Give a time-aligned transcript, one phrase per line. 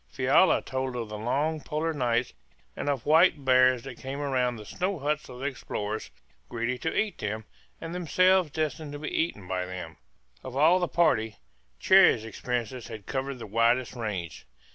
[0.09, 2.33] Fiala told of the long polar nights
[2.75, 6.09] and of white bears that came round the snow huts of the explorers,
[6.49, 7.45] greedy to eat them,
[7.79, 9.97] and themselves destined to be eaten by them.
[10.43, 11.35] Of all the party
[11.79, 14.47] Cherrie's experiences had covered the widest range.